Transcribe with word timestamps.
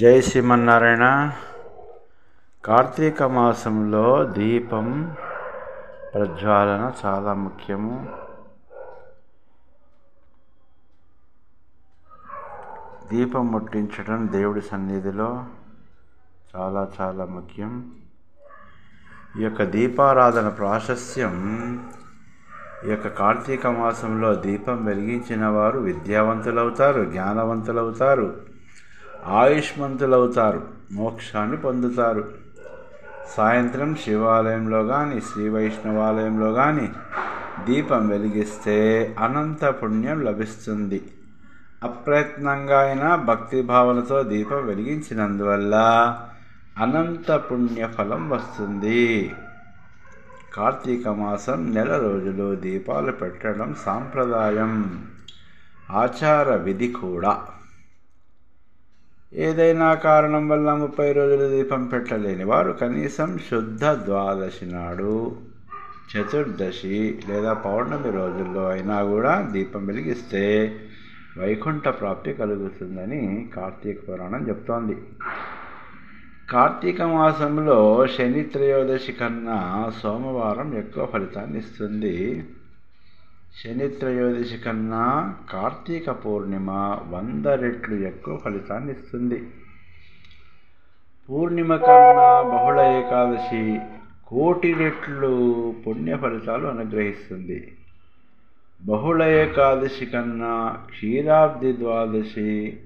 జై 0.00 0.20
శ్రీమన్నారాయణ. 0.20 1.32
కార్తీక 2.64 3.22
మాసంలో 3.22 4.24
దీపం 4.24 5.16
ప్రజ్వాలన 6.14 6.92
చాలా 7.04 7.34
ముఖ్యము. 7.34 8.16
దీపం 13.10 13.52
ముట్టించడం 13.52 14.28
దేవుడి 14.32 14.60
సన్నిధిలో 14.60 15.46
చాలా 16.56 16.88
చాలా 17.00 17.24
ముఖ్యం. 17.24 17.92
ఈ 19.38 19.42
యొక్క 19.44 19.62
దీపారాధన 19.62 20.48
ప్రాశస్యం 20.48 21.36
ఈ 22.86 22.90
యొక్క 22.90 23.08
కార్తీక 23.08 23.66
మాసంలో 23.66 24.34
దీపం 24.34 24.84
వెలిగించిన 24.84 25.46
వారు 25.46 25.78
విద్యావంతులవుతారు 25.78 27.04
జ్ఞానవంతులవుతారు. 27.04 28.53
ఆయుష్మంతులవుతారు 29.26 30.62
మోక్షాన్ని 30.92 31.56
పొందుతారు. 31.56 32.32
సాయంత్రం 33.36 33.96
శివాలయంలో 33.96 34.84
కానీ 34.84 35.20
శ్రీ 35.20 35.48
వైష్ణవాలయంలో 35.48 36.52
కానీ 36.52 36.92
దీపం 37.64 38.08
వెలిగిస్తే 38.08 39.16
అనంత 39.18 39.64
పుణ్యం 39.64 40.24
లభిస్తుంది. 40.24 41.02
అప్రయత్నంగా 41.82 42.80
అయినా 42.80 43.16
భక్తి 43.16 43.62
భావనతో 43.62 44.22
దీపం 44.22 44.66
వెలిగించినందువల్ల 44.66 45.74
అనంత 46.78 47.32
పుణ్యఫలం 47.32 48.30
వస్తుంది. 48.30 49.34
కార్తీక 50.54 51.08
మాసం 51.08 51.74
నెల 51.74 51.98
రోజులు 51.98 52.54
దీపాలు 52.54 53.12
పెట్టడం 53.12 53.76
సాంప్రదాయం. 53.86 55.04
ఆచార 55.90 56.54
విధి 56.56 56.88
కూడా. 56.88 57.46
ఏదైనా 59.36 59.94
కారణం 59.94 60.48
వల్ల 60.48 60.74
ముప్పై 60.74 61.12
రోజులు 61.12 61.50
దీపం 61.50 61.86
పెట్టలేని 61.86 62.44
వారు 62.44 62.72
కనీసం 62.72 63.38
శుద్ధ 63.50 63.84
ద్వాదశి 63.84 64.66
నాడు 64.66 65.36
చతుర్దశి 66.10 67.20
లేదా 67.28 67.52
పౌర్ణమి 67.52 68.10
రోజుల్లో 68.10 68.68
అయినా 68.68 69.04
కూడా 69.04 69.48
దీపం 69.52 69.86
వెలిగిస్తే 69.86 70.76
వైకుంఠ 71.38 71.88
ప్రాప్తి 71.88 72.32
కలుగుతుందని 72.32 73.50
కార్తీక 73.56 73.96
పురాణం 74.08 74.48
చెప్తోంది. 74.48 74.96
కార్తీక 76.50 77.02
మాసంలో 77.02 78.06
శని 78.18 78.42
త్రయోదశి 78.42 79.12
కన్నా 79.12 79.92
సోమవారం 80.02 80.78
ఎక్కువ 80.78 81.06
ఫలితాన్ని 81.06 81.58
ఇస్తుంది. 81.58 82.44
శని 83.58 83.86
త్రయోదశి 83.88 84.56
కన్నా 84.56 85.02
కార్తీక 85.50 86.10
పూర్ణిమ 86.22 86.70
వంద 87.12 87.46
రెట్లు 87.46 87.96
ఎక్కువ 88.08 88.34
ఫలితాన్ని 88.36 88.92
ఇస్తుంది. 88.92 89.38
పూర్ణిమ 91.28 91.76
కన్నా 91.76 92.30
బహుళ 92.52 92.78
ఏకాదశి 92.96 93.62
కోటి 94.28 94.70
రెట్లు 94.72 95.30
పుణ్య 95.84 96.16
ఫలితాలు 96.16 96.66
అనుగ్రహిస్తుంది. 96.66 97.58
బహుళ 98.80 99.22
ఏకాదశి 99.42 100.06
కన్నా 100.06 100.54
క్షీరాబ్ది 100.90 101.72
ద్వాదశి 101.72 102.78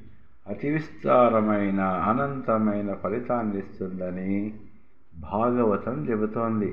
అతి 0.53 0.71
విస్తారమైన 0.71 1.81
అనంతమైన 2.11 2.91
ఫలితాన్ని 3.05 3.59
ఇస్తుందని 3.59 4.35
భాగవతం 5.31 5.97
చెబుతోంది. 6.11 6.71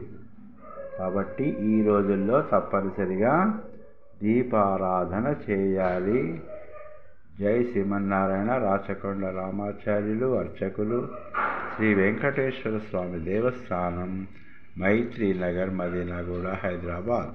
కాబట్టి 0.97 1.45
ఈ 1.71 1.77
రోజుల్లో 1.83 2.37
తప్పనిసరిగా 2.51 3.33
దీపారాధన 4.25 5.25
చేయాలి. 5.47 6.19
జై 7.39 7.55
శ్రీమన్నారాయణ 7.71 8.51
రాచకొండ 8.65 9.25
రామాచార్యులు 9.25 10.27
అర్చకులు 10.39 10.99
శ్రీ 11.75 11.93
వెంకటేశ్వర 11.93 12.77
స్వామి 12.89 13.19
దేవస్థానం 13.19 14.11
మైత్రి 14.79 15.27
నగర్ 15.39 15.69
మదీనాగూడ 15.69 16.47
హైదరాబాద్. 16.63 17.33